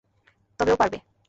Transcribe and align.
তবে 0.59 0.71
ও 0.71 0.79
পারবে! 0.79 0.97